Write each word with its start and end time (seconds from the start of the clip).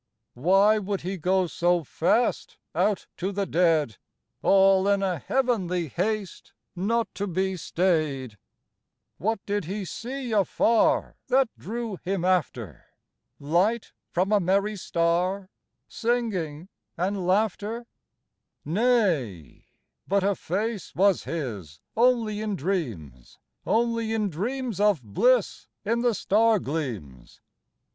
Why 0.33 0.79
would 0.79 1.01
he 1.01 1.17
go 1.19 1.45
so 1.45 1.83
fast 1.83 2.57
Out 2.73 3.05
to 3.17 3.31
the 3.31 3.45
dead, 3.45 3.97
All 4.41 4.87
in* 4.87 5.03
a 5.03 5.19
heavenly 5.19 5.89
haste 5.89 6.53
Not 6.75 7.13
to 7.13 7.27
be 7.27 7.55
stayed? 7.55 8.39
What 9.19 9.45
did 9.45 9.65
he 9.65 9.85
see 9.85 10.31
afar 10.31 11.17
That 11.27 11.49
drew 11.55 11.97
him 11.97 12.25
after? 12.25 12.87
Light 13.39 13.93
from 14.09 14.31
a 14.31 14.39
merry 14.39 14.75
star, 14.75 15.51
Singing 15.87 16.69
and 16.97 17.27
laughter? 17.27 17.85
32 18.65 18.73
FLOWER 18.73 18.79
OF 18.79 18.87
YOUTH 18.87 18.91
Nay, 19.45 19.65
but 20.07 20.23
a 20.23 20.33
face 20.33 20.95
was 20.95 21.25
his 21.25 21.79
Only 21.95 22.41
in 22.41 22.55
dreams, 22.55 23.37
Only 23.67 24.15
in 24.15 24.31
dreams 24.31 24.79
of 24.79 25.03
bliss 25.03 25.67
In 25.85 26.01
the 26.01 26.15
star 26.15 26.57
gleams. 26.57 27.39